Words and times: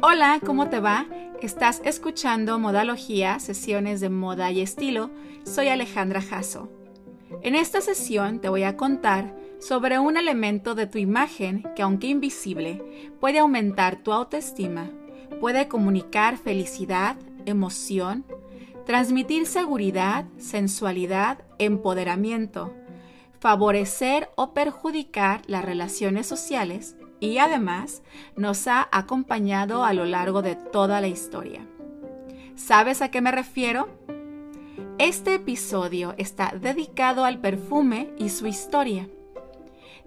Hola, 0.00 0.38
¿cómo 0.46 0.68
te 0.68 0.78
va? 0.78 1.06
Estás 1.42 1.82
escuchando 1.84 2.60
Modalogía, 2.60 3.40
sesiones 3.40 4.00
de 4.00 4.08
moda 4.08 4.52
y 4.52 4.60
estilo. 4.60 5.10
Soy 5.42 5.68
Alejandra 5.68 6.22
Jasso. 6.22 6.70
En 7.42 7.56
esta 7.56 7.80
sesión 7.80 8.38
te 8.38 8.48
voy 8.48 8.62
a 8.62 8.76
contar 8.76 9.34
sobre 9.58 9.98
un 9.98 10.16
elemento 10.16 10.76
de 10.76 10.86
tu 10.86 10.98
imagen 10.98 11.64
que, 11.74 11.82
aunque 11.82 12.06
invisible, 12.06 13.10
puede 13.18 13.40
aumentar 13.40 13.96
tu 13.96 14.12
autoestima, 14.12 14.88
puede 15.40 15.66
comunicar 15.66 16.36
felicidad, 16.36 17.16
emoción, 17.44 18.24
transmitir 18.86 19.46
seguridad, 19.46 20.26
sensualidad, 20.36 21.42
empoderamiento, 21.58 22.72
favorecer 23.40 24.30
o 24.36 24.54
perjudicar 24.54 25.42
las 25.48 25.64
relaciones 25.64 26.28
sociales 26.28 26.94
y 27.20 27.38
además 27.38 28.02
nos 28.36 28.66
ha 28.66 28.88
acompañado 28.92 29.84
a 29.84 29.92
lo 29.92 30.04
largo 30.04 30.42
de 30.42 30.56
toda 30.56 31.00
la 31.00 31.08
historia. 31.08 31.66
¿Sabes 32.54 33.02
a 33.02 33.10
qué 33.10 33.20
me 33.20 33.30
refiero? 33.30 33.88
Este 34.98 35.34
episodio 35.34 36.14
está 36.18 36.52
dedicado 36.60 37.24
al 37.24 37.38
perfume 37.38 38.10
y 38.18 38.30
su 38.30 38.46
historia. 38.46 39.08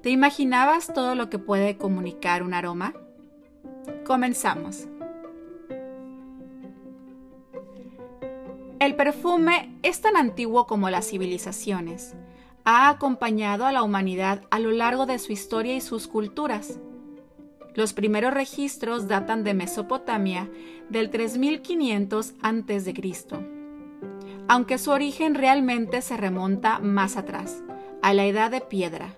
¿Te 0.01 0.09
imaginabas 0.09 0.93
todo 0.93 1.15
lo 1.15 1.29
que 1.29 1.39
puede 1.39 1.77
comunicar 1.77 2.43
un 2.43 2.53
aroma? 2.53 2.93
Comenzamos. 4.05 4.87
El 8.79 8.95
perfume 8.95 9.77
es 9.83 10.01
tan 10.01 10.17
antiguo 10.17 10.65
como 10.65 10.89
las 10.89 11.07
civilizaciones. 11.07 12.15
Ha 12.65 12.89
acompañado 12.89 13.65
a 13.65 13.71
la 13.71 13.83
humanidad 13.83 14.41
a 14.49 14.59
lo 14.59 14.71
largo 14.71 15.05
de 15.05 15.19
su 15.19 15.31
historia 15.31 15.75
y 15.75 15.81
sus 15.81 16.07
culturas. 16.07 16.79
Los 17.73 17.93
primeros 17.93 18.33
registros 18.33 19.07
datan 19.07 19.43
de 19.43 19.53
Mesopotamia 19.53 20.49
del 20.89 21.09
3500 21.09 22.33
a.C., 22.41 22.93
aunque 24.47 24.77
su 24.77 24.91
origen 24.91 25.35
realmente 25.35 26.01
se 26.01 26.17
remonta 26.17 26.79
más 26.79 27.15
atrás, 27.15 27.63
a 28.01 28.13
la 28.13 28.25
edad 28.25 28.51
de 28.51 28.59
piedra, 28.59 29.15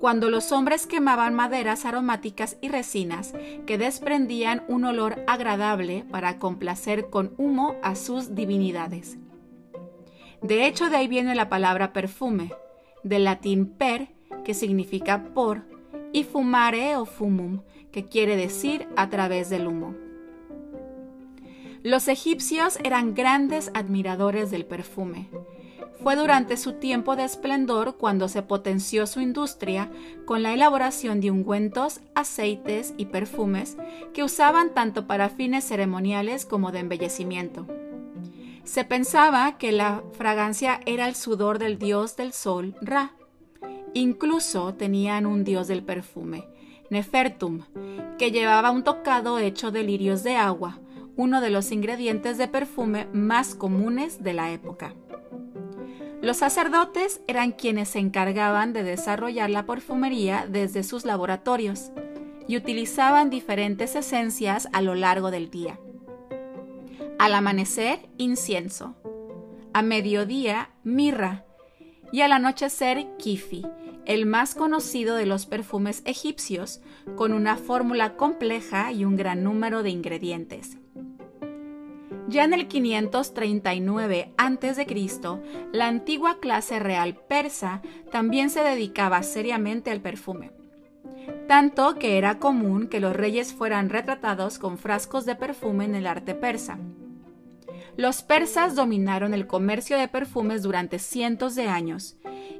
cuando 0.00 0.28
los 0.30 0.50
hombres 0.50 0.86
quemaban 0.86 1.34
maderas 1.34 1.84
aromáticas 1.84 2.56
y 2.60 2.68
resinas 2.68 3.32
que 3.66 3.78
desprendían 3.78 4.64
un 4.68 4.84
olor 4.84 5.22
agradable 5.26 6.04
para 6.10 6.38
complacer 6.38 7.08
con 7.10 7.34
humo 7.38 7.76
a 7.82 7.94
sus 7.94 8.34
divinidades. 8.34 9.18
De 10.42 10.66
hecho, 10.66 10.90
de 10.90 10.96
ahí 10.96 11.08
viene 11.08 11.34
la 11.34 11.48
palabra 11.48 11.92
perfume, 11.92 12.52
del 13.04 13.24
latín 13.24 13.66
per, 13.66 14.08
que 14.44 14.54
significa 14.54 15.24
por, 15.32 15.62
y 16.16 16.24
fumare 16.24 16.96
o 16.96 17.04
fumum, 17.04 17.60
que 17.92 18.06
quiere 18.06 18.36
decir 18.36 18.88
a 18.96 19.10
través 19.10 19.50
del 19.50 19.66
humo. 19.66 19.94
Los 21.82 22.08
egipcios 22.08 22.78
eran 22.84 23.14
grandes 23.14 23.70
admiradores 23.74 24.50
del 24.50 24.64
perfume. 24.64 25.28
Fue 26.02 26.16
durante 26.16 26.56
su 26.56 26.72
tiempo 26.72 27.16
de 27.16 27.24
esplendor 27.24 27.98
cuando 27.98 28.28
se 28.28 28.40
potenció 28.40 29.06
su 29.06 29.20
industria 29.20 29.90
con 30.24 30.42
la 30.42 30.54
elaboración 30.54 31.20
de 31.20 31.30
ungüentos, 31.30 32.00
aceites 32.14 32.94
y 32.96 33.06
perfumes 33.06 33.76
que 34.14 34.24
usaban 34.24 34.72
tanto 34.72 35.06
para 35.06 35.28
fines 35.28 35.64
ceremoniales 35.64 36.46
como 36.46 36.72
de 36.72 36.78
embellecimiento. 36.78 37.66
Se 38.64 38.84
pensaba 38.84 39.58
que 39.58 39.70
la 39.70 40.02
fragancia 40.12 40.80
era 40.86 41.08
el 41.08 41.14
sudor 41.14 41.58
del 41.58 41.78
dios 41.78 42.16
del 42.16 42.32
sol, 42.32 42.74
Ra. 42.80 43.12
Incluso 43.96 44.74
tenían 44.74 45.24
un 45.24 45.42
dios 45.42 45.68
del 45.68 45.82
perfume, 45.82 46.44
Nefertum, 46.90 47.62
que 48.18 48.30
llevaba 48.30 48.70
un 48.70 48.84
tocado 48.84 49.38
hecho 49.38 49.70
de 49.70 49.84
lirios 49.84 50.22
de 50.22 50.36
agua, 50.36 50.80
uno 51.16 51.40
de 51.40 51.48
los 51.48 51.72
ingredientes 51.72 52.36
de 52.36 52.46
perfume 52.46 53.08
más 53.14 53.54
comunes 53.54 54.22
de 54.22 54.34
la 54.34 54.52
época. 54.52 54.92
Los 56.20 56.36
sacerdotes 56.36 57.22
eran 57.26 57.52
quienes 57.52 57.88
se 57.88 57.98
encargaban 57.98 58.74
de 58.74 58.82
desarrollar 58.82 59.48
la 59.48 59.64
perfumería 59.64 60.46
desde 60.46 60.82
sus 60.82 61.06
laboratorios 61.06 61.90
y 62.46 62.58
utilizaban 62.58 63.30
diferentes 63.30 63.96
esencias 63.96 64.68
a 64.74 64.82
lo 64.82 64.94
largo 64.94 65.30
del 65.30 65.48
día. 65.50 65.80
Al 67.18 67.32
amanecer, 67.32 68.10
incienso. 68.18 68.94
A 69.72 69.80
mediodía, 69.80 70.68
mirra. 70.84 71.45
Y 72.16 72.22
al 72.22 72.32
anochecer, 72.32 73.06
kifi, 73.18 73.66
el 74.06 74.24
más 74.24 74.54
conocido 74.54 75.16
de 75.16 75.26
los 75.26 75.44
perfumes 75.44 76.00
egipcios, 76.06 76.80
con 77.14 77.34
una 77.34 77.58
fórmula 77.58 78.16
compleja 78.16 78.90
y 78.90 79.04
un 79.04 79.16
gran 79.16 79.44
número 79.44 79.82
de 79.82 79.90
ingredientes. 79.90 80.78
Ya 82.26 82.44
en 82.44 82.54
el 82.54 82.68
539 82.68 84.32
a.C., 84.38 84.86
la 85.74 85.88
antigua 85.88 86.40
clase 86.40 86.78
real 86.78 87.16
persa 87.28 87.82
también 88.10 88.48
se 88.48 88.62
dedicaba 88.62 89.22
seriamente 89.22 89.90
al 89.90 90.00
perfume, 90.00 90.52
tanto 91.48 91.96
que 91.96 92.16
era 92.16 92.38
común 92.38 92.88
que 92.88 93.00
los 93.00 93.14
reyes 93.14 93.52
fueran 93.52 93.90
retratados 93.90 94.58
con 94.58 94.78
frascos 94.78 95.26
de 95.26 95.36
perfume 95.36 95.84
en 95.84 95.94
el 95.94 96.06
arte 96.06 96.34
persa. 96.34 96.78
Los 97.96 98.22
persas 98.22 98.74
dominaron 98.74 99.34
el 99.34 99.46
comercio 99.46 99.98
de 99.98 100.08
perfumes 100.08 100.62
durante 100.62 100.98
cientos 100.98 101.54
de 101.54 101.66
años 101.66 102.16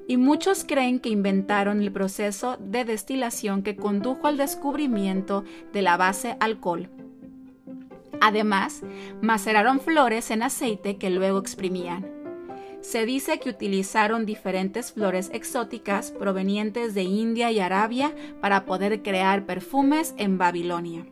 y 0.09 0.17
muchos 0.17 0.65
creen 0.65 1.01
que 1.01 1.09
inventaron 1.09 1.83
el 1.83 1.93
proceso 1.93 2.57
de 2.61 2.85
destilación 2.85 3.63
que 3.63 3.77
condujo 3.77 4.27
al 4.27 4.37
descubrimiento 4.37 5.45
de 5.73 5.83
la 5.83 5.97
base 5.97 6.37
alcohol. 6.41 6.89
Además, 8.21 8.83
maceraron 9.21 9.81
flores 9.81 10.31
en 10.31 10.43
aceite 10.43 10.97
que 10.97 11.11
luego 11.11 11.39
exprimían. 11.39 12.07
Se 12.81 13.05
dice 13.05 13.41
que 13.41 13.51
utilizaron 13.51 14.27
diferentes 14.27 14.93
flores 14.93 15.31
exóticas 15.33 16.13
provenientes 16.13 16.95
de 16.95 17.03
India 17.03 17.51
y 17.51 17.59
Arabia 17.59 18.15
para 18.41 18.65
poder 18.65 19.03
crear 19.03 19.45
perfumes 19.45 20.15
en 20.19 20.39
Babilonia. 20.39 21.05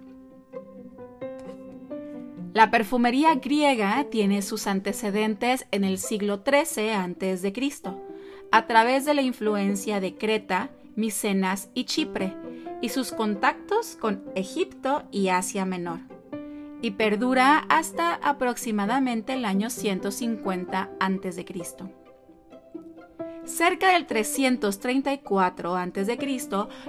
La 2.54 2.70
perfumería 2.70 3.34
griega 3.34 4.06
tiene 4.10 4.40
sus 4.40 4.68
antecedentes 4.68 5.66
en 5.72 5.82
el 5.82 5.98
siglo 5.98 6.42
XIII 6.46 6.90
a.C 6.90 7.52
a 8.52 8.68
través 8.68 9.04
de 9.04 9.14
la 9.14 9.22
influencia 9.22 9.98
de 9.98 10.14
Creta, 10.14 10.70
Micenas 10.94 11.68
y 11.74 11.86
Chipre, 11.86 12.36
y 12.80 12.90
sus 12.90 13.10
contactos 13.10 13.96
con 13.96 14.22
Egipto 14.36 15.02
y 15.10 15.30
Asia 15.30 15.64
Menor, 15.64 15.98
y 16.80 16.92
perdura 16.92 17.66
hasta 17.68 18.14
aproximadamente 18.14 19.32
el 19.32 19.44
año 19.44 19.70
150 19.70 20.90
a.C. 21.00 21.46
Cerca 23.44 23.92
del 23.94 24.06
334 24.06 25.74
a.C., 25.74 26.18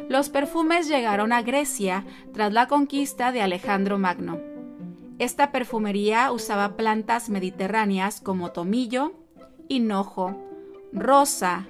los 0.08 0.30
perfumes 0.30 0.88
llegaron 0.88 1.34
a 1.34 1.42
Grecia 1.42 2.06
tras 2.32 2.54
la 2.54 2.68
conquista 2.68 3.32
de 3.32 3.42
Alejandro 3.42 3.98
Magno. 3.98 4.55
Esta 5.18 5.52
perfumería 5.52 6.32
usaba 6.32 6.76
plantas 6.76 7.30
mediterráneas 7.30 8.20
como 8.20 8.52
tomillo, 8.52 9.14
hinojo, 9.70 10.36
rosa, 10.92 11.68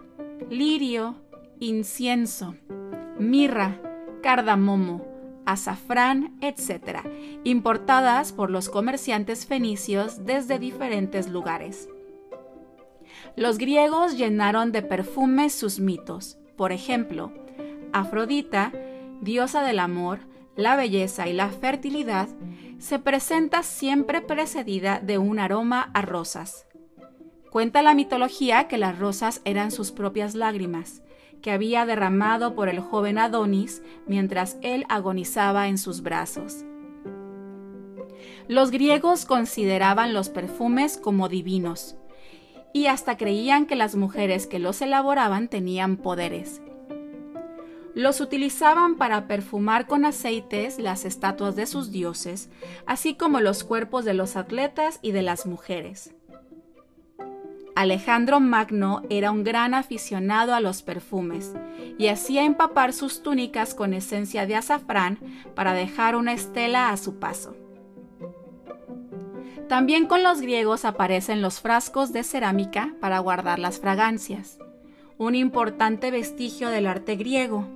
lirio, 0.50 1.16
incienso, 1.60 2.56
mirra, 3.20 3.80
cardamomo, 4.24 5.06
azafrán, 5.46 6.36
etc., 6.42 7.02
importadas 7.44 8.32
por 8.34 8.50
los 8.50 8.70
comerciantes 8.70 9.46
fenicios 9.46 10.26
desde 10.26 10.58
diferentes 10.58 11.30
lugares. 11.30 11.88
Los 13.36 13.58
griegos 13.58 14.18
llenaron 14.18 14.72
de 14.72 14.82
perfumes 14.82 15.54
sus 15.54 15.80
mitos. 15.80 16.38
Por 16.56 16.72
ejemplo, 16.72 17.32
Afrodita, 17.94 18.72
diosa 19.22 19.62
del 19.62 19.80
amor, 19.80 20.20
la 20.56 20.76
belleza 20.76 21.28
y 21.28 21.34
la 21.34 21.50
fertilidad, 21.50 22.28
se 22.80 23.00
presenta 23.00 23.64
siempre 23.64 24.22
precedida 24.22 25.00
de 25.00 25.18
un 25.18 25.40
aroma 25.40 25.90
a 25.94 26.02
rosas. 26.02 26.68
Cuenta 27.50 27.82
la 27.82 27.94
mitología 27.94 28.68
que 28.68 28.78
las 28.78 29.00
rosas 29.00 29.42
eran 29.46 29.72
sus 29.72 29.92
propias 29.92 30.36
lágrimas, 30.36 31.02
que 31.42 31.52
había 31.52 31.86
derramado 31.86 32.56
por 32.56 32.70
el 32.70 32.80
joven 32.80 33.18
Adonis 33.18 33.82
mientras 34.08 34.58
él 34.62 34.86
agonizaba 34.90 35.68
en 35.68 35.78
sus 35.78 36.02
brazos. 36.02 36.66
Los 38.48 38.72
griegos 38.72 39.26
consideraban 39.26 40.14
los 40.14 40.30
perfumes 40.30 40.98
como 40.98 41.30
divinos, 41.30 41.96
y 42.74 42.88
hasta 42.88 43.16
creían 43.16 43.68
que 43.68 43.76
las 43.76 43.96
mujeres 43.96 44.48
que 44.48 44.60
los 44.60 44.82
elaboraban 44.82 45.48
tenían 45.48 45.98
poderes. 45.98 46.62
Los 47.96 48.20
utilizaban 48.20 48.96
para 48.96 49.26
perfumar 49.26 49.88
con 49.88 50.04
aceites 50.04 50.80
las 50.80 51.06
estatuas 51.06 51.56
de 51.56 51.66
sus 51.66 51.92
dioses, 51.92 52.50
así 52.86 53.16
como 53.16 53.40
los 53.40 53.64
cuerpos 53.64 54.04
de 54.04 54.14
los 54.14 54.36
atletas 54.36 55.00
y 55.02 55.14
de 55.14 55.22
las 55.22 55.46
mujeres. 55.46 56.14
Alejandro 57.74 58.42
Magno 58.42 59.02
era 59.10 59.32
un 59.32 59.44
gran 59.44 59.74
aficionado 59.74 60.54
a 60.54 60.60
los 60.60 60.82
perfumes 60.82 61.54
y 61.98 62.08
hacía 62.08 62.44
empapar 62.44 62.92
sus 62.94 63.24
túnicas 63.24 63.74
con 63.74 63.94
esencia 63.94 64.46
de 64.46 64.56
azafrán 64.56 65.18
para 65.56 65.74
dejar 65.74 66.18
una 66.18 66.34
estela 66.34 66.90
a 66.90 66.98
su 66.98 67.20
paso. 67.20 67.56
También 69.70 70.06
con 70.06 70.22
los 70.22 70.42
griegos 70.42 70.86
aparecen 70.86 71.42
los 71.42 71.60
frascos 71.60 72.14
de 72.14 72.24
cerámica 72.24 72.94
para 73.00 73.20
guardar 73.20 73.60
las 73.60 73.80
fragancias, 73.80 74.58
un 75.18 75.34
importante 75.34 76.12
vestigio 76.12 76.70
del 76.70 76.88
arte 76.88 77.16
griego, 77.16 77.68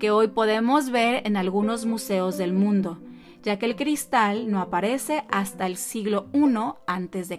que 0.00 0.10
hoy 0.10 0.26
podemos 0.26 0.90
ver 0.90 1.22
en 1.24 1.36
algunos 1.36 1.86
museos 1.86 2.36
del 2.36 2.52
mundo, 2.52 2.98
ya 3.44 3.60
que 3.60 3.66
el 3.66 3.76
cristal 3.76 4.50
no 4.50 4.60
aparece 4.60 5.22
hasta 5.30 5.66
el 5.66 5.76
siglo 5.76 6.26
I 6.32 6.42
a.C. 6.88 7.38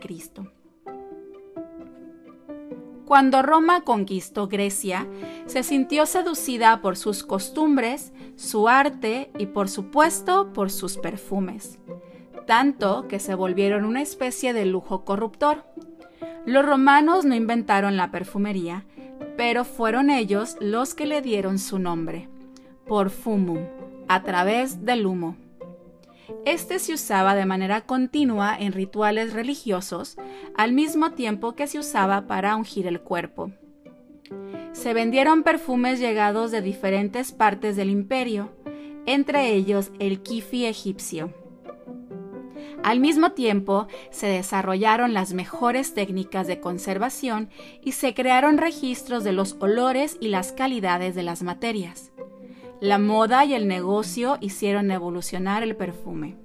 Cuando 3.05 3.41
Roma 3.41 3.81
conquistó 3.81 4.47
Grecia, 4.47 5.05
se 5.45 5.63
sintió 5.63 6.05
seducida 6.05 6.81
por 6.81 6.95
sus 6.95 7.25
costumbres, 7.25 8.13
su 8.37 8.69
arte 8.69 9.31
y 9.37 9.47
por 9.47 9.67
supuesto 9.67 10.53
por 10.53 10.71
sus 10.71 10.97
perfumes 10.97 11.77
tanto 12.51 13.07
que 13.07 13.19
se 13.19 13.33
volvieron 13.33 13.85
una 13.85 14.01
especie 14.01 14.53
de 14.53 14.65
lujo 14.65 15.05
corruptor. 15.05 15.63
Los 16.45 16.65
romanos 16.65 17.23
no 17.23 17.33
inventaron 17.33 17.95
la 17.95 18.11
perfumería, 18.11 18.85
pero 19.37 19.63
fueron 19.63 20.09
ellos 20.09 20.57
los 20.59 20.93
que 20.93 21.05
le 21.05 21.21
dieron 21.21 21.59
su 21.59 21.79
nombre, 21.79 22.27
porfumum, 22.85 23.59
a 24.07 24.23
través 24.23 24.85
del 24.85 25.05
humo. 25.05 25.37
Este 26.45 26.79
se 26.79 26.93
usaba 26.93 27.35
de 27.35 27.45
manera 27.45 27.81
continua 27.81 28.55
en 28.57 28.73
rituales 28.73 29.33
religiosos, 29.33 30.17
al 30.55 30.73
mismo 30.73 31.11
tiempo 31.11 31.53
que 31.53 31.67
se 31.67 31.79
usaba 31.79 32.27
para 32.27 32.55
ungir 32.55 32.87
el 32.87 33.01
cuerpo. 33.01 33.51
Se 34.73 34.93
vendieron 34.93 35.43
perfumes 35.43 35.99
llegados 35.99 36.51
de 36.51 36.61
diferentes 36.61 37.31
partes 37.31 37.75
del 37.75 37.89
imperio, 37.89 38.51
entre 39.05 39.53
ellos 39.53 39.91
el 39.99 40.21
kifi 40.21 40.65
egipcio. 40.65 41.33
Al 42.83 42.99
mismo 42.99 43.33
tiempo, 43.33 43.87
se 44.09 44.27
desarrollaron 44.27 45.13
las 45.13 45.33
mejores 45.33 45.93
técnicas 45.93 46.47
de 46.47 46.59
conservación 46.59 47.49
y 47.83 47.91
se 47.91 48.15
crearon 48.15 48.57
registros 48.57 49.23
de 49.23 49.33
los 49.33 49.55
olores 49.59 50.17
y 50.19 50.29
las 50.29 50.51
calidades 50.51 51.13
de 51.13 51.23
las 51.23 51.43
materias. 51.43 52.11
La 52.81 52.97
moda 52.97 53.45
y 53.45 53.53
el 53.53 53.67
negocio 53.67 54.39
hicieron 54.41 54.89
evolucionar 54.89 55.61
el 55.61 55.75
perfume. 55.75 56.35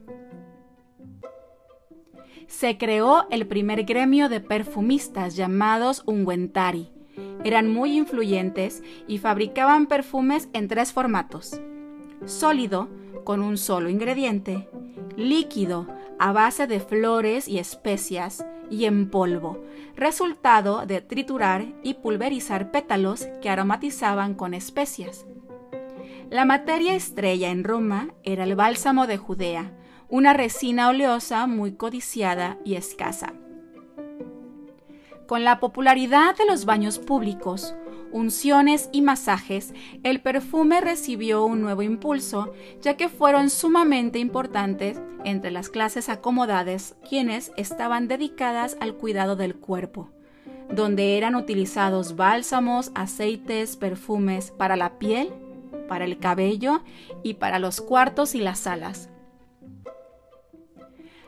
Se 2.47 2.77
creó 2.77 3.27
el 3.31 3.47
primer 3.47 3.85
gremio 3.85 4.29
de 4.29 4.41
perfumistas 4.43 5.35
llamados 5.35 6.03
ungüentari. 6.05 6.93
Eran 7.43 7.73
muy 7.73 7.97
influyentes 7.97 8.83
y 9.09 9.17
fabricaban 9.17 9.87
perfumes 9.87 10.51
en 10.53 10.69
tres 10.69 10.93
formatos. 10.93 11.59
Sólido, 12.27 12.91
con 13.25 13.41
un 13.41 13.57
solo 13.57 13.89
ingrediente, 13.89 14.69
líquido, 15.17 15.87
a 16.19 16.33
base 16.33 16.67
de 16.67 16.81
flores 16.81 17.49
y 17.49 17.59
especias 17.59 18.45
y 18.71 18.85
en 18.85 19.09
polvo, 19.09 19.65
resultado 19.97 20.85
de 20.85 21.01
triturar 21.01 21.65
y 21.83 21.95
pulverizar 21.95 22.71
pétalos 22.71 23.27
que 23.41 23.49
aromatizaban 23.49 24.35
con 24.35 24.53
especias. 24.53 25.25
La 26.31 26.45
materia 26.45 26.95
estrella 26.97 27.51
en 27.51 27.63
Roma 27.63 28.09
era 28.25 28.43
el 28.43 28.57
bálsamo 28.57 29.07
de 29.07 29.17
Judea, 29.17 29.73
una 30.09 30.33
resina 30.33 30.89
oleosa 30.89 31.47
muy 31.47 31.75
codiciada 31.75 32.59
y 32.65 32.75
escasa. 32.75 33.35
Con 35.29 35.45
la 35.45 35.61
popularidad 35.61 36.37
de 36.37 36.45
los 36.45 36.65
baños 36.65 36.99
públicos, 36.99 37.77
unciones 38.11 38.89
y 38.91 39.03
masajes, 39.03 39.73
el 40.03 40.21
perfume 40.21 40.81
recibió 40.81 41.45
un 41.45 41.61
nuevo 41.61 41.83
impulso, 41.83 42.53
ya 42.83 42.97
que 42.97 43.09
fueron 43.09 43.49
sumamente 43.49 44.19
importantes 44.19 45.01
entre 45.25 45.53
las 45.53 45.69
clases 45.69 46.09
acomodadas 46.09 46.97
quienes 47.09 47.53
estaban 47.57 48.09
dedicadas 48.09 48.77
al 48.81 48.95
cuidado 48.95 49.37
del 49.37 49.55
cuerpo, 49.55 50.11
donde 50.73 51.19
eran 51.19 51.37
utilizados 51.37 52.17
bálsamos, 52.17 52.91
aceites, 52.97 53.77
perfumes 53.77 54.51
para 54.51 54.75
la 54.75 54.99
piel, 54.99 55.33
para 55.87 56.05
el 56.05 56.19
cabello 56.19 56.83
y 57.23 57.35
para 57.35 57.59
los 57.59 57.81
cuartos 57.81 58.35
y 58.35 58.41
las 58.41 58.61
salas. 58.61 59.11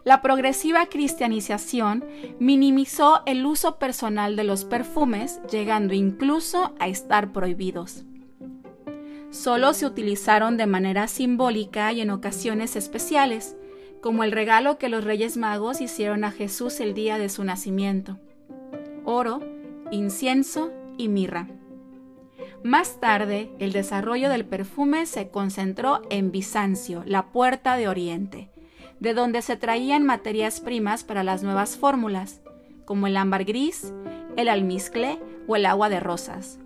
La 0.04 0.22
progresiva 0.22 0.86
cristianización 0.86 2.02
minimizó 2.38 3.20
el 3.26 3.44
uso 3.44 3.78
personal 3.78 4.36
de 4.36 4.44
los 4.44 4.64
perfumes, 4.64 5.40
llegando 5.50 5.92
incluso 5.92 6.72
a 6.78 6.88
estar 6.88 7.30
prohibidos. 7.32 8.04
Solo 9.30 9.74
se 9.74 9.84
utilizaron 9.84 10.56
de 10.56 10.66
manera 10.66 11.08
simbólica 11.08 11.92
y 11.92 12.00
en 12.00 12.08
ocasiones 12.08 12.74
especiales, 12.74 13.54
como 14.00 14.24
el 14.24 14.32
regalo 14.32 14.78
que 14.78 14.88
los 14.88 15.04
Reyes 15.04 15.36
Magos 15.36 15.82
hicieron 15.82 16.24
a 16.24 16.30
Jesús 16.30 16.80
el 16.80 16.94
día 16.94 17.18
de 17.18 17.28
su 17.28 17.44
nacimiento. 17.44 18.18
Oro, 19.04 19.40
incienso 19.90 20.72
y 20.96 21.08
mirra. 21.08 21.48
Más 22.62 23.00
tarde, 23.00 23.50
el 23.58 23.72
desarrollo 23.72 24.28
del 24.28 24.44
perfume 24.44 25.06
se 25.06 25.30
concentró 25.30 26.02
en 26.10 26.32
Bizancio, 26.32 27.02
la 27.06 27.26
puerta 27.32 27.76
de 27.76 27.88
Oriente, 27.88 28.50
de 29.00 29.14
donde 29.14 29.42
se 29.42 29.56
traían 29.56 30.04
materias 30.04 30.60
primas 30.60 31.04
para 31.04 31.22
las 31.22 31.42
nuevas 31.42 31.76
fórmulas, 31.76 32.40
como 32.84 33.06
el 33.06 33.16
ámbar 33.16 33.44
gris, 33.44 33.92
el 34.36 34.48
almizcle 34.48 35.18
o 35.46 35.56
el 35.56 35.66
agua 35.66 35.88
de 35.88 36.00
rosas. 36.00 36.58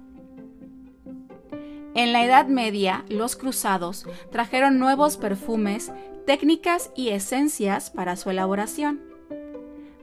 En 1.95 2.13
la 2.13 2.25
Edad 2.25 2.47
Media, 2.47 3.05
los 3.09 3.37
cruzados 3.37 4.07
trajeron 4.31 4.79
nuevos 4.79 5.19
perfumes, 5.19 5.93
técnicas 6.27 6.91
y 6.97 7.11
esencias 7.11 7.91
para 7.91 8.17
su 8.17 8.31
elaboración. 8.31 9.12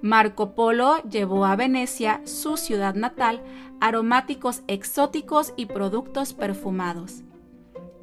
Marco 0.02 0.56
Polo 0.56 1.02
llevó 1.04 1.46
a 1.46 1.56
Venecia, 1.56 2.22
su 2.26 2.58
ciudad 2.58 2.96
natal, 2.96 3.42
aromáticos 3.80 4.64
exóticos 4.68 5.54
y 5.56 5.66
productos 5.66 6.34
perfumados 6.34 7.24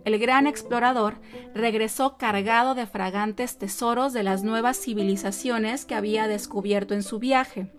el 0.06 0.20
gran 0.20 0.46
explorador 0.46 1.16
regresó 1.52 2.16
cargado 2.16 2.76
de 2.76 2.86
fragantes 2.86 3.58
tesoros 3.58 4.12
de 4.12 4.22
las 4.22 4.44
nuevas 4.44 4.78
civilizaciones 4.80 5.84
que 5.84 5.96
había 5.96 6.28
descubierto 6.28 6.94
en 6.94 7.02
su 7.02 7.18
viaje. 7.18 7.72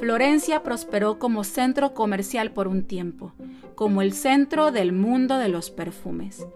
Florencia 0.00 0.64
prosperó 0.64 1.20
como 1.20 1.44
centro 1.44 1.94
comercial 1.94 2.50
por 2.50 2.66
un 2.66 2.82
tiempo, 2.82 3.32
como 3.76 4.02
el 4.02 4.12
centro 4.12 4.72
del 4.72 4.92
mundo 4.92 5.38
de 5.38 5.48
los 5.48 5.70
perfumes. 5.70 6.48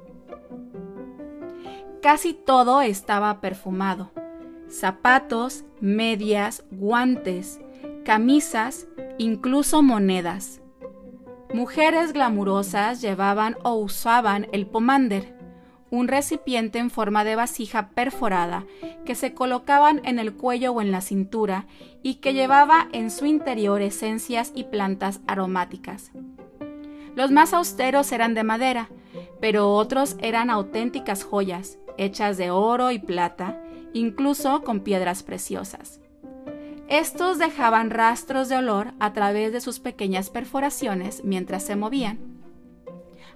Casi 2.02 2.34
todo 2.34 2.82
estaba 2.82 3.40
perfumado. 3.40 4.10
Zapatos, 4.70 5.64
medias, 5.80 6.64
guantes, 6.70 7.60
camisas, 8.04 8.86
incluso 9.16 9.82
monedas. 9.82 10.60
Mujeres 11.52 12.12
glamurosas 12.12 13.00
llevaban 13.00 13.56
o 13.62 13.74
usaban 13.74 14.46
el 14.52 14.66
pomander, 14.66 15.34
un 15.90 16.08
recipiente 16.08 16.78
en 16.78 16.90
forma 16.90 17.24
de 17.24 17.36
vasija 17.36 17.90
perforada 17.90 18.66
que 19.06 19.14
se 19.14 19.32
colocaban 19.32 20.02
en 20.04 20.18
el 20.18 20.34
cuello 20.34 20.72
o 20.72 20.82
en 20.82 20.92
la 20.92 21.00
cintura 21.00 21.66
y 22.02 22.16
que 22.16 22.34
llevaba 22.34 22.88
en 22.92 23.10
su 23.10 23.24
interior 23.24 23.80
esencias 23.80 24.52
y 24.54 24.64
plantas 24.64 25.20
aromáticas. 25.26 26.12
Los 27.14 27.30
más 27.30 27.54
austeros 27.54 28.12
eran 28.12 28.34
de 28.34 28.44
madera, 28.44 28.90
pero 29.40 29.72
otros 29.72 30.16
eran 30.20 30.50
auténticas 30.50 31.24
joyas, 31.24 31.78
hechas 31.96 32.36
de 32.36 32.50
oro 32.50 32.90
y 32.90 32.98
plata, 32.98 33.60
incluso 33.92 34.62
con 34.62 34.80
piedras 34.80 35.22
preciosas. 35.22 36.00
Estos 36.88 37.38
dejaban 37.38 37.90
rastros 37.90 38.48
de 38.48 38.56
olor 38.56 38.94
a 38.98 39.12
través 39.12 39.52
de 39.52 39.60
sus 39.60 39.78
pequeñas 39.78 40.30
perforaciones 40.30 41.22
mientras 41.22 41.62
se 41.62 41.76
movían, 41.76 42.18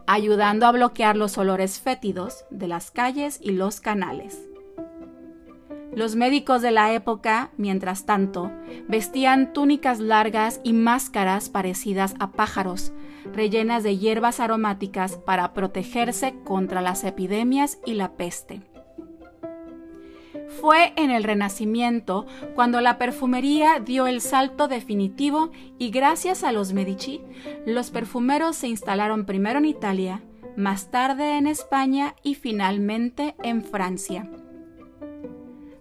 ayudando 0.07 0.67
a 0.67 0.73
bloquear 0.73 1.17
los 1.17 1.37
olores 1.37 1.79
fétidos 1.79 2.45
de 2.51 2.69
las 2.69 2.91
calles 2.91 3.39
y 3.43 3.53
los 3.53 3.81
canales. 3.81 4.41
Los 5.95 6.17
médicos 6.17 6.63
de 6.63 6.71
la 6.71 6.95
época, 6.95 7.51
mientras 7.59 8.07
tanto, 8.07 8.51
vestían 8.89 9.53
túnicas 9.53 10.01
largas 10.01 10.61
y 10.65 10.73
máscaras 10.73 11.51
parecidas 11.51 12.15
a 12.19 12.31
pájaros, 12.31 12.95
rellenas 13.35 13.83
de 13.83 13.99
hierbas 13.99 14.41
aromáticas 14.41 15.17
para 15.17 15.53
protegerse 15.53 16.35
contra 16.45 16.81
las 16.81 17.05
epidemias 17.05 17.79
y 17.85 17.93
la 17.93 18.13
peste. 18.13 18.63
Fue 20.61 20.93
en 20.97 21.11
el 21.11 21.25
Renacimiento 21.25 22.27
cuando 22.55 22.81
la 22.81 22.99
perfumería 22.99 23.81
dio 23.81 24.07
el 24.07 24.21
salto 24.21 24.69
definitivo 24.69 25.51
y 25.79 25.91
gracias 25.91 26.45
a 26.45 26.53
los 26.53 26.73
Medici, 26.73 27.21
los 27.67 27.91
perfumeros 27.91 28.57
se 28.57 28.69
instalaron 28.69 29.25
primero 29.25 29.59
en 29.59 29.65
Italia, 29.65 30.23
más 30.57 30.91
tarde 30.91 31.37
en 31.37 31.47
España 31.47 32.15
y 32.23 32.35
finalmente 32.35 33.35
en 33.43 33.63
Francia. 33.63 34.31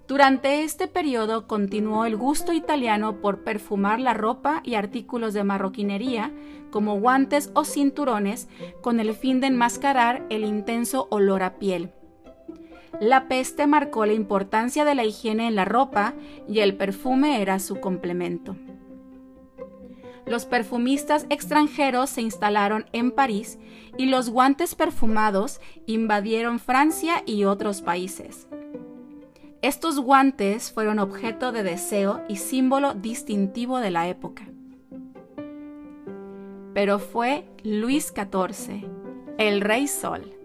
Durante 0.07 0.63
este 0.63 0.87
periodo 0.87 1.47
continuó 1.47 2.05
el 2.05 2.17
gusto 2.17 2.51
italiano 2.51 3.21
por 3.21 3.43
perfumar 3.43 3.99
la 3.99 4.13
ropa 4.13 4.61
y 4.65 4.75
artículos 4.75 5.33
de 5.33 5.43
marroquinería, 5.43 6.33
como 6.69 6.99
guantes 6.99 7.51
o 7.53 7.63
cinturones, 7.63 8.49
con 8.81 8.99
el 8.99 9.13
fin 9.13 9.39
de 9.39 9.47
enmascarar 9.47 10.25
el 10.29 10.43
intenso 10.43 11.07
olor 11.11 11.43
a 11.43 11.59
piel. 11.59 11.93
La 13.01 13.27
peste 13.27 13.65
marcó 13.65 14.05
la 14.05 14.13
importancia 14.13 14.85
de 14.85 14.93
la 14.93 15.03
higiene 15.03 15.47
en 15.47 15.55
la 15.55 15.65
ropa 15.65 16.13
y 16.47 16.59
el 16.59 16.77
perfume 16.77 17.41
era 17.41 17.57
su 17.57 17.79
complemento. 17.79 18.55
Los 20.27 20.45
perfumistas 20.45 21.25
extranjeros 21.31 22.11
se 22.11 22.21
instalaron 22.21 22.85
en 22.93 23.09
París 23.09 23.57
y 23.97 24.05
los 24.05 24.29
guantes 24.29 24.75
perfumados 24.75 25.61
invadieron 25.87 26.59
Francia 26.59 27.23
y 27.25 27.45
otros 27.45 27.81
países. 27.81 28.47
Estos 29.63 29.99
guantes 29.99 30.71
fueron 30.71 30.99
objeto 30.99 31.51
de 31.51 31.63
deseo 31.63 32.21
y 32.29 32.35
símbolo 32.35 32.93
distintivo 32.93 33.79
de 33.79 33.89
la 33.89 34.09
época. 34.09 34.47
Pero 36.75 36.99
fue 36.99 37.47
Luis 37.63 38.13
XIV, 38.15 38.85
el 39.39 39.61
Rey 39.61 39.87
Sol, 39.87 40.35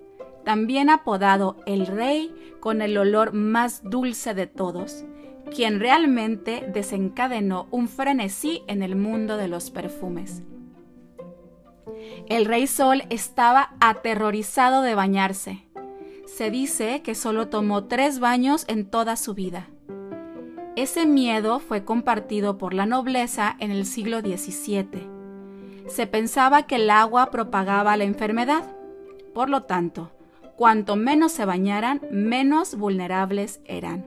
también 0.46 0.90
apodado 0.90 1.56
el 1.66 1.88
Rey 1.88 2.32
con 2.60 2.80
el 2.80 2.96
olor 2.98 3.32
más 3.32 3.82
dulce 3.82 4.32
de 4.32 4.46
todos, 4.46 5.04
quien 5.52 5.80
realmente 5.80 6.70
desencadenó 6.72 7.66
un 7.72 7.88
frenesí 7.88 8.62
en 8.68 8.84
el 8.84 8.94
mundo 8.94 9.38
de 9.38 9.48
los 9.48 9.72
perfumes. 9.72 10.44
El 12.28 12.44
Rey 12.44 12.68
Sol 12.68 13.02
estaba 13.10 13.74
aterrorizado 13.80 14.82
de 14.82 14.94
bañarse. 14.94 15.64
Se 16.26 16.52
dice 16.52 17.02
que 17.02 17.16
solo 17.16 17.48
tomó 17.48 17.86
tres 17.86 18.20
baños 18.20 18.66
en 18.68 18.88
toda 18.88 19.16
su 19.16 19.34
vida. 19.34 19.66
Ese 20.76 21.06
miedo 21.06 21.58
fue 21.58 21.84
compartido 21.84 22.56
por 22.56 22.72
la 22.72 22.86
nobleza 22.86 23.56
en 23.58 23.72
el 23.72 23.84
siglo 23.84 24.20
XVII. 24.20 25.08
Se 25.88 26.06
pensaba 26.06 26.68
que 26.68 26.76
el 26.76 26.88
agua 26.88 27.32
propagaba 27.32 27.96
la 27.96 28.04
enfermedad. 28.04 28.62
Por 29.34 29.50
lo 29.50 29.64
tanto, 29.64 30.12
cuanto 30.56 30.96
menos 30.96 31.32
se 31.32 31.44
bañaran, 31.44 32.00
menos 32.10 32.76
vulnerables 32.76 33.60
eran. 33.64 34.06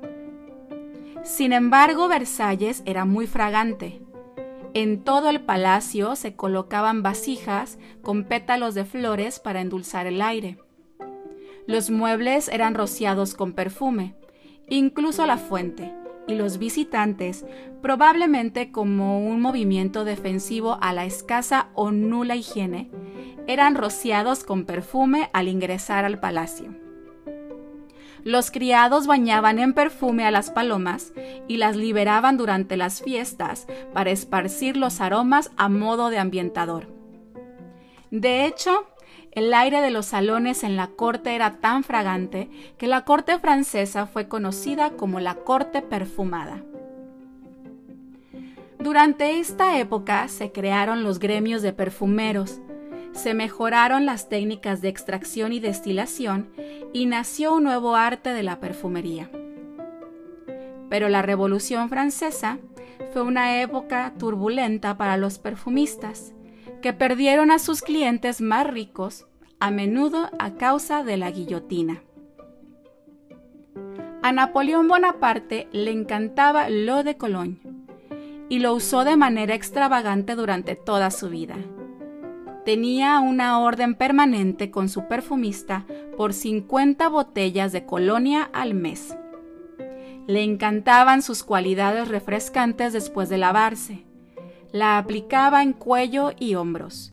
Sin 1.24 1.54
embargo, 1.54 2.08
Versalles 2.08 2.82
era 2.86 3.06
muy 3.06 3.28
fragante. 3.28 4.02
En 4.74 5.04
todo 5.04 5.30
el 5.30 5.42
palacio 5.42 6.16
se 6.16 6.36
colocaban 6.36 7.02
vasijas 7.04 7.78
con 8.02 8.24
pétalos 8.24 8.76
de 8.76 8.86
flores 8.86 9.40
para 9.40 9.62
endulzar 9.62 10.08
el 10.08 10.22
aire. 10.22 10.58
Los 11.66 11.90
muebles 11.90 12.48
eran 12.48 12.74
rociados 12.74 13.36
con 13.36 13.54
perfume, 13.54 14.16
incluso 14.68 15.26
la 15.26 15.38
fuente, 15.38 15.94
y 16.30 16.36
los 16.36 16.60
visitantes, 16.60 17.46
probablemente 17.82 18.72
como 18.72 19.26
un 19.26 19.42
movimiento 19.42 20.06
defensivo 20.06 20.78
a 20.80 20.94
la 20.94 21.06
escasa 21.06 21.70
o 21.74 21.92
nula 21.92 22.36
higiene, 22.36 22.90
eran 23.48 23.74
rociados 23.74 24.44
con 24.44 24.66
perfume 24.66 25.30
al 25.34 25.48
ingresar 25.48 26.06
al 26.06 26.20
palacio. 26.20 26.76
Los 28.24 28.52
criados 28.52 29.08
bañaban 29.08 29.60
en 29.60 29.74
perfume 29.74 30.26
a 30.26 30.32
las 30.32 30.52
palomas 30.52 31.14
y 31.48 31.58
las 31.58 31.76
liberaban 31.76 32.38
durante 32.38 32.78
las 32.78 33.02
fiestas 33.02 33.66
para 33.94 34.12
esparcir 34.12 34.78
los 34.78 35.02
aromas 35.02 35.52
a 35.58 35.68
modo 35.70 36.10
de 36.10 36.20
ambientador. 36.20 36.88
De 38.12 38.46
hecho, 38.46 38.88
el 39.40 39.54
aire 39.54 39.80
de 39.80 39.90
los 39.90 40.08
salones 40.08 40.66
en 40.66 40.76
la 40.76 40.88
corte 40.88 41.34
era 41.34 41.62
tan 41.62 41.86
fragante 41.86 42.50
que 42.78 42.88
la 42.88 43.06
corte 43.06 43.40
francesa 43.40 44.06
fue 44.06 44.28
conocida 44.28 44.92
como 44.92 45.22
la 45.22 45.36
corte 45.36 45.82
perfumada. 45.82 46.62
Durante 48.80 49.40
esta 49.40 49.80
época 49.80 50.28
se 50.28 50.52
crearon 50.52 51.04
los 51.04 51.20
gremios 51.20 51.62
de 51.62 51.72
perfumeros, 51.72 52.60
se 53.14 53.34
mejoraron 53.34 54.06
las 54.06 54.28
técnicas 54.28 54.82
de 54.82 54.90
extracción 54.90 55.54
y 55.54 55.62
destilación 55.62 56.50
y 56.92 57.06
nació 57.06 57.56
un 57.56 57.64
nuevo 57.64 57.96
arte 57.96 58.34
de 58.34 58.44
la 58.44 58.60
perfumería. 58.60 59.30
Pero 60.90 61.08
la 61.08 61.22
Revolución 61.22 61.88
Francesa 61.88 62.60
fue 63.14 63.22
una 63.22 63.62
época 63.62 64.14
turbulenta 64.20 64.98
para 64.98 65.16
los 65.16 65.40
perfumistas, 65.40 66.34
que 66.82 66.92
perdieron 66.92 67.52
a 67.52 67.60
sus 67.60 67.82
clientes 67.82 68.42
más 68.42 68.68
ricos, 68.68 69.29
a 69.60 69.72
menudo 69.72 70.30
a 70.40 70.54
causa 70.56 71.04
de 71.04 71.18
la 71.18 71.32
guillotina. 71.32 72.02
A 74.22 74.32
Napoleón 74.32 74.88
Bonaparte 74.88 75.68
le 75.72 75.92
encantaba 75.92 76.70
lo 76.70 77.04
de 77.04 77.18
Cologne 77.18 77.60
y 78.50 78.60
lo 78.60 78.74
usó 78.74 79.04
de 79.04 79.18
manera 79.18 79.56
extravagante 79.56 80.36
durante 80.36 80.76
toda 80.76 81.12
su 81.12 81.30
vida 81.30 81.58
tenía 82.70 83.20
una 83.20 83.60
orden 83.62 83.96
permanente 83.96 84.70
con 84.70 84.90
su 84.90 85.08
perfumista 85.08 85.88
por 86.16 86.34
50 86.34 87.10
botellas 87.10 87.72
de 87.72 87.88
colonia 87.88 88.48
al 88.54 88.76
mes. 88.76 89.18
Le 90.28 90.44
encantaban 90.44 91.24
sus 91.24 91.44
cualidades 91.44 92.10
refrescantes 92.10 92.94
después 92.94 93.28
de 93.28 93.40
lavarse. 93.40 94.06
La 94.72 95.00
aplicaba 95.00 95.64
en 95.64 95.74
cuello 95.74 96.32
y 96.38 96.54
hombros. 96.54 97.12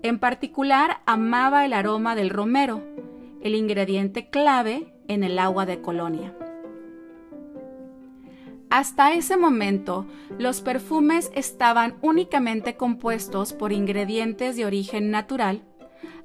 En 0.00 0.20
particular, 0.20 1.00
amaba 1.06 1.64
el 1.64 1.72
aroma 1.72 2.14
del 2.14 2.30
romero, 2.30 2.82
el 3.42 3.56
ingrediente 3.56 4.30
clave 4.30 4.92
en 5.08 5.24
el 5.24 5.40
agua 5.40 5.66
de 5.66 5.80
colonia. 5.80 6.32
Hasta 8.70 9.12
ese 9.12 9.36
momento, 9.36 10.06
los 10.38 10.60
perfumes 10.60 11.32
estaban 11.34 11.96
únicamente 12.00 12.76
compuestos 12.76 13.52
por 13.52 13.72
ingredientes 13.72 14.56
de 14.56 14.66
origen 14.66 15.10
natural, 15.10 15.62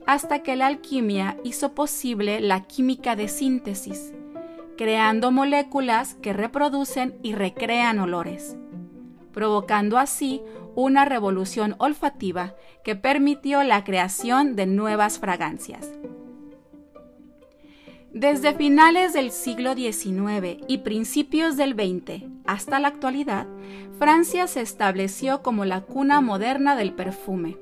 hasta 0.06 0.44
que 0.44 0.56
la 0.56 0.68
alquimia 0.68 1.38
hizo 1.44 1.74
posible 1.74 2.42
la 2.42 2.66
química 2.66 3.16
de 3.16 3.28
síntesis, 3.28 4.14
creando 4.78 5.32
moléculas 5.32 6.14
que 6.16 6.34
reproducen 6.34 7.18
y 7.24 7.34
recrean 7.34 7.98
olores, 7.98 8.56
provocando 9.34 9.98
así 9.98 10.42
una 10.76 11.06
revolución 11.06 11.76
olfativa 11.80 12.56
que 12.84 12.96
permitió 12.96 13.64
la 13.64 13.84
creación 13.84 14.56
de 14.56 14.66
nuevas 14.66 15.20
fragancias. 15.20 15.90
Desde 18.14 18.54
finales 18.54 19.14
del 19.14 19.32
siglo 19.32 19.74
XIX 19.74 20.64
y 20.68 20.78
principios 20.80 21.58
del 21.58 21.74
XX 21.74 22.26
hasta 22.46 22.80
la 22.80 22.90
actualidad, 22.90 23.48
Francia 23.98 24.46
se 24.46 24.62
estableció 24.62 25.42
como 25.42 25.66
la 25.66 25.82
cuna 25.82 26.22
moderna 26.22 26.76
del 26.76 26.94
perfume. 26.94 27.58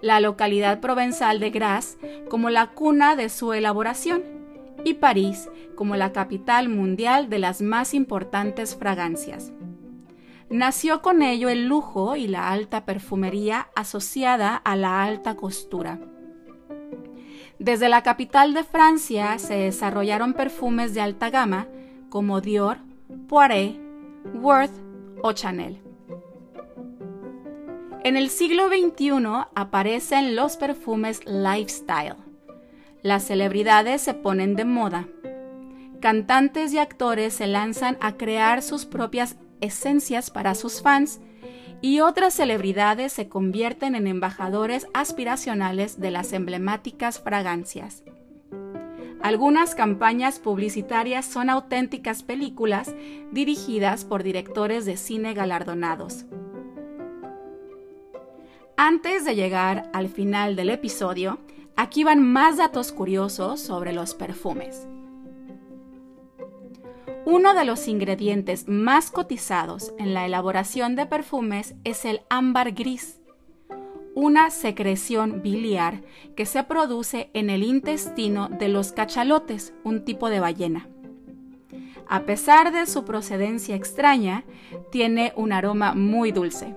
La 0.00 0.18
localidad 0.18 0.80
provenzal 0.80 1.38
de 1.38 1.50
Grasse 1.50 1.98
como 2.28 2.50
la 2.50 2.68
cuna 2.72 3.14
de 3.14 3.28
su 3.28 3.52
elaboración 3.52 4.22
y 4.84 4.94
París 4.94 5.48
como 5.76 5.94
la 5.94 6.12
capital 6.12 6.68
mundial 6.68 7.28
de 7.28 7.38
las 7.38 7.60
más 7.60 7.94
importantes 7.94 8.74
fragancias. 8.74 9.52
Nació 10.50 11.00
con 11.00 11.22
ello 11.22 11.48
el 11.48 11.68
lujo 11.68 12.16
y 12.16 12.26
la 12.26 12.50
alta 12.50 12.84
perfumería 12.84 13.68
asociada 13.76 14.56
a 14.56 14.74
la 14.74 15.04
alta 15.04 15.36
costura. 15.36 16.00
Desde 17.60 17.88
la 17.88 18.02
capital 18.02 18.52
de 18.52 18.64
Francia 18.64 19.38
se 19.38 19.54
desarrollaron 19.54 20.34
perfumes 20.34 20.92
de 20.92 21.02
alta 21.02 21.30
gama 21.30 21.68
como 22.08 22.40
Dior, 22.40 22.78
Poiret, 23.28 23.78
Worth 24.34 24.72
o 25.22 25.32
Chanel. 25.32 25.80
En 28.02 28.16
el 28.16 28.28
siglo 28.28 28.68
XXI 28.68 29.12
aparecen 29.54 30.34
los 30.34 30.56
perfumes 30.56 31.20
lifestyle. 31.26 32.16
Las 33.02 33.22
celebridades 33.24 34.02
se 34.02 34.14
ponen 34.14 34.56
de 34.56 34.64
moda. 34.64 35.06
Cantantes 36.00 36.72
y 36.72 36.78
actores 36.78 37.34
se 37.34 37.46
lanzan 37.46 37.98
a 38.00 38.16
crear 38.16 38.62
sus 38.62 38.84
propias 38.84 39.36
esencias 39.60 40.30
para 40.30 40.54
sus 40.54 40.82
fans 40.82 41.20
y 41.80 42.00
otras 42.00 42.34
celebridades 42.34 43.12
se 43.12 43.28
convierten 43.28 43.94
en 43.94 44.06
embajadores 44.06 44.86
aspiracionales 44.92 46.00
de 46.00 46.10
las 46.10 46.32
emblemáticas 46.32 47.20
fragancias. 47.20 48.02
Algunas 49.22 49.74
campañas 49.74 50.38
publicitarias 50.38 51.26
son 51.26 51.50
auténticas 51.50 52.22
películas 52.22 52.94
dirigidas 53.32 54.04
por 54.04 54.22
directores 54.22 54.86
de 54.86 54.96
cine 54.96 55.34
galardonados. 55.34 56.24
Antes 58.76 59.26
de 59.26 59.34
llegar 59.34 59.90
al 59.92 60.08
final 60.08 60.56
del 60.56 60.70
episodio, 60.70 61.38
aquí 61.76 62.02
van 62.02 62.22
más 62.22 62.56
datos 62.56 62.92
curiosos 62.92 63.60
sobre 63.60 63.92
los 63.92 64.14
perfumes. 64.14 64.89
Uno 67.30 67.54
de 67.54 67.64
los 67.64 67.86
ingredientes 67.86 68.66
más 68.66 69.12
cotizados 69.12 69.94
en 70.00 70.14
la 70.14 70.26
elaboración 70.26 70.96
de 70.96 71.06
perfumes 71.06 71.76
es 71.84 72.04
el 72.04 72.22
ámbar 72.28 72.72
gris, 72.72 73.20
una 74.16 74.50
secreción 74.50 75.40
biliar 75.40 76.02
que 76.34 76.44
se 76.44 76.64
produce 76.64 77.30
en 77.32 77.48
el 77.48 77.62
intestino 77.62 78.48
de 78.48 78.66
los 78.66 78.90
cachalotes, 78.90 79.72
un 79.84 80.04
tipo 80.04 80.28
de 80.28 80.40
ballena. 80.40 80.88
A 82.08 82.22
pesar 82.22 82.72
de 82.72 82.84
su 82.86 83.04
procedencia 83.04 83.76
extraña, 83.76 84.42
tiene 84.90 85.32
un 85.36 85.52
aroma 85.52 85.94
muy 85.94 86.32
dulce. 86.32 86.74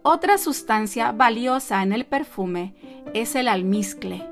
Otra 0.00 0.38
sustancia 0.38 1.12
valiosa 1.12 1.82
en 1.82 1.92
el 1.92 2.06
perfume 2.06 2.74
es 3.12 3.36
el 3.36 3.46
almizcle, 3.46 4.26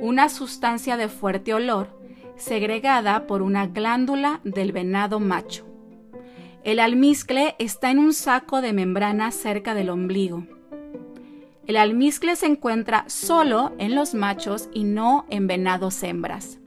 una 0.00 0.28
sustancia 0.28 0.96
de 0.96 1.06
fuerte 1.06 1.54
olor 1.54 1.97
segregada 2.38 3.26
por 3.26 3.42
una 3.42 3.66
glándula 3.66 4.40
del 4.44 4.72
venado 4.72 5.20
macho. 5.20 5.66
El 6.64 6.80
almizcle 6.80 7.54
está 7.58 7.90
en 7.90 7.98
un 7.98 8.14
saco 8.14 8.60
de 8.60 8.72
membrana 8.72 9.30
cerca 9.30 9.74
del 9.74 9.90
ombligo. 9.90 10.46
El 11.66 11.76
almizcle 11.76 12.34
se 12.36 12.46
encuentra 12.46 13.04
solo 13.08 13.72
en 13.78 13.94
los 13.94 14.14
machos 14.14 14.70
y 14.72 14.84
no 14.84 15.26
en 15.28 15.46
venados 15.46 16.02
hembras. 16.02 16.58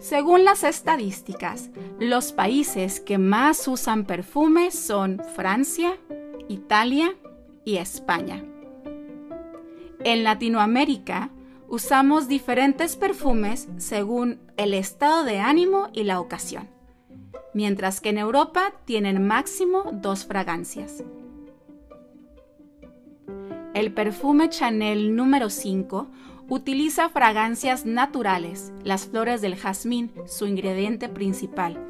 Según 0.00 0.44
las 0.44 0.64
estadísticas, 0.64 1.70
los 2.00 2.32
países 2.32 2.98
que 2.98 3.18
más 3.18 3.68
usan 3.68 4.04
perfume 4.04 4.72
son 4.72 5.22
Francia, 5.36 5.96
Italia 6.48 7.14
y 7.64 7.76
España. 7.76 8.44
En 10.02 10.24
Latinoamérica, 10.24 11.30
usamos 11.72 12.28
diferentes 12.28 12.96
perfumes 12.96 13.66
según 13.78 14.38
el 14.58 14.74
estado 14.74 15.24
de 15.24 15.38
ánimo 15.38 15.88
y 15.94 16.02
la 16.02 16.20
ocasión, 16.20 16.68
mientras 17.54 18.02
que 18.02 18.10
en 18.10 18.18
Europa 18.18 18.74
tienen 18.84 19.26
máximo 19.26 19.84
dos 19.90 20.26
fragancias. 20.26 21.02
El 23.72 23.90
perfume 23.94 24.50
Chanel 24.50 25.16
número 25.16 25.48
5 25.48 26.10
utiliza 26.50 27.08
fragancias 27.08 27.86
naturales, 27.86 28.70
las 28.84 29.06
flores 29.06 29.40
del 29.40 29.56
jazmín, 29.56 30.12
su 30.26 30.46
ingrediente 30.46 31.08
principal. 31.08 31.82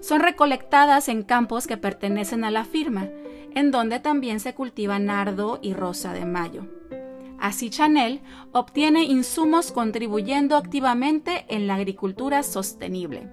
Son 0.00 0.20
recolectadas 0.20 1.08
en 1.08 1.22
campos 1.22 1.66
que 1.66 1.78
pertenecen 1.78 2.44
a 2.44 2.50
la 2.50 2.66
firma, 2.66 3.08
en 3.54 3.70
donde 3.70 3.98
también 3.98 4.40
se 4.40 4.52
cultiva 4.52 4.98
nardo 4.98 5.58
y 5.62 5.72
rosa 5.72 6.12
de 6.12 6.26
mayo. 6.26 6.66
Así 7.42 7.70
Chanel 7.70 8.20
obtiene 8.52 9.02
insumos 9.02 9.72
contribuyendo 9.72 10.56
activamente 10.56 11.44
en 11.48 11.66
la 11.66 11.74
agricultura 11.74 12.44
sostenible. 12.44 13.28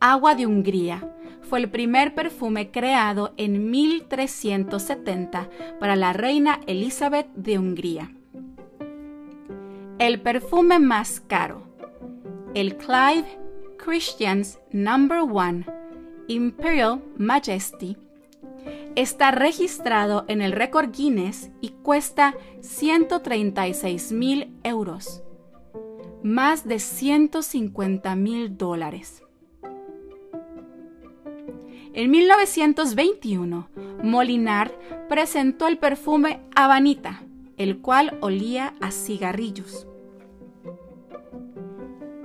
Agua 0.00 0.34
de 0.34 0.46
Hungría 0.46 1.14
fue 1.42 1.58
el 1.58 1.68
primer 1.68 2.14
perfume 2.14 2.70
creado 2.70 3.34
en 3.36 3.70
1370 3.70 5.50
para 5.78 5.94
la 5.94 6.14
reina 6.14 6.60
Elizabeth 6.66 7.28
de 7.34 7.58
Hungría. 7.58 8.12
El 9.98 10.22
perfume 10.22 10.78
más 10.78 11.20
caro, 11.20 11.64
el 12.54 12.78
Clive 12.78 13.26
Christians 13.76 14.58
No. 14.72 14.96
1 14.96 15.64
Imperial 16.28 17.02
Majesty, 17.18 17.98
está 18.96 19.30
registrado 19.30 20.24
en 20.28 20.42
el 20.42 20.52
récord 20.52 20.90
Guinness 20.90 21.50
y 21.60 21.70
cuesta 21.70 22.34
136 22.60 24.12
mil 24.12 24.54
euros, 24.62 25.22
más 26.22 26.66
de 26.66 26.78
150 26.78 28.16
mil 28.16 28.56
dólares. 28.56 29.22
En 31.94 32.10
1921, 32.10 33.68
Molinar 34.02 34.72
presentó 35.08 35.66
el 35.66 35.78
perfume 35.78 36.40
Habanita, 36.54 37.22
el 37.56 37.78
cual 37.80 38.18
olía 38.20 38.74
a 38.80 38.90
cigarrillos. 38.90 39.86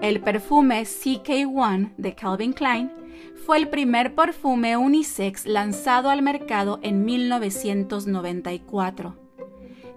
El 0.01 0.22
perfume 0.22 0.84
CK1 0.84 1.93
de 1.98 2.13
Calvin 2.13 2.53
Klein 2.53 2.91
fue 3.45 3.57
el 3.57 3.69
primer 3.69 4.15
perfume 4.15 4.77
unisex 4.77 5.45
lanzado 5.45 6.09
al 6.09 6.21
mercado 6.21 6.79
en 6.81 7.03
1994. 7.03 9.17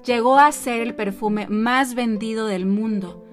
Llegó 0.04 0.38
a 0.38 0.50
ser 0.50 0.82
el 0.82 0.94
perfume 0.94 1.46
más 1.48 1.94
vendido 1.94 2.46
del 2.46 2.66
mundo. 2.66 3.24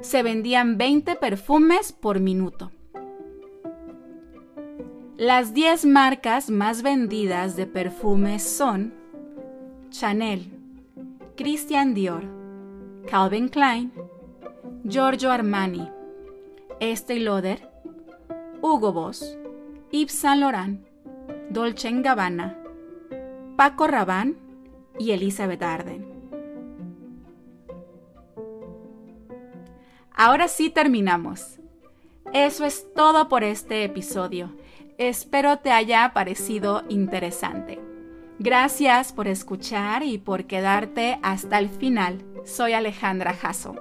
Se 0.00 0.22
vendían 0.22 0.78
20 0.78 1.16
perfumes 1.16 1.92
por 1.92 2.20
minuto. 2.20 2.70
Las 5.16 5.52
10 5.52 5.84
marcas 5.86 6.48
más 6.48 6.82
vendidas 6.82 7.56
de 7.56 7.66
perfumes 7.66 8.42
son 8.42 8.94
Chanel, 9.90 10.52
Christian 11.36 11.92
Dior, 11.92 12.24
Calvin 13.10 13.48
Klein, 13.48 13.92
Giorgio 14.84 15.30
Armani, 15.30 15.88
Estée 16.80 17.18
Lauder, 17.18 17.68
Hugo 18.62 18.92
Boss, 18.92 19.36
Yves 19.90 20.12
Saint 20.12 20.40
Laurent, 20.40 20.84
Dolce 21.48 21.90
Gabbana, 22.02 22.56
Paco 23.56 23.86
Rabanne 23.86 24.34
y 24.98 25.12
Elizabeth 25.12 25.62
Arden. 25.62 26.06
Ahora 30.14 30.48
sí 30.48 30.68
terminamos. 30.68 31.58
Eso 32.34 32.66
es 32.66 32.92
todo 32.94 33.28
por 33.28 33.44
este 33.44 33.84
episodio. 33.84 34.54
Espero 34.98 35.58
te 35.58 35.70
haya 35.70 36.12
parecido 36.12 36.82
interesante. 36.88 37.80
Gracias 38.38 39.12
por 39.12 39.26
escuchar 39.26 40.02
y 40.02 40.18
por 40.18 40.44
quedarte 40.44 41.18
hasta 41.22 41.58
el 41.58 41.70
final. 41.70 42.24
Soy 42.44 42.72
Alejandra 42.74 43.32
Jasso. 43.32 43.76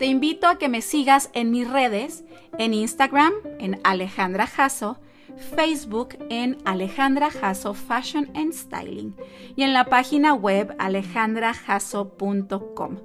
Te 0.00 0.06
invito 0.06 0.48
a 0.48 0.56
que 0.56 0.68
me 0.70 0.80
sigas 0.80 1.28
en 1.34 1.50
mis 1.50 1.70
redes, 1.70 2.24
en 2.56 2.72
Instagram, 2.72 3.34
en 3.58 3.78
Alejandra 3.84 4.46
Jasso, 4.46 4.96
Facebook 5.54 6.16
en 6.30 6.56
Alejandra 6.64 7.30
Jasso 7.30 7.74
Fashion 7.74 8.30
and 8.34 8.54
Styling 8.54 9.14
y 9.56 9.62
en 9.62 9.74
la 9.74 9.84
página 9.84 10.32
web 10.32 10.74
alejandrajasso.com. 10.78 12.96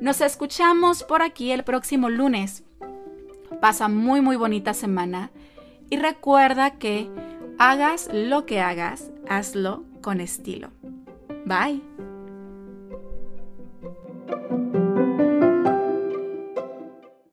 Nos 0.00 0.22
escuchamos 0.22 1.04
por 1.04 1.20
aquí 1.20 1.50
el 1.50 1.64
próximo 1.64 2.08
lunes. 2.08 2.64
Pasa 3.60 3.88
muy 3.88 4.22
muy 4.22 4.36
bonita 4.36 4.72
semana 4.72 5.30
y 5.90 5.98
recuerda 5.98 6.78
que 6.78 7.10
hagas 7.58 8.08
lo 8.10 8.46
que 8.46 8.62
hagas, 8.62 9.10
hazlo 9.28 9.84
con 10.00 10.22
estilo. 10.22 10.70
Bye. 11.44 11.82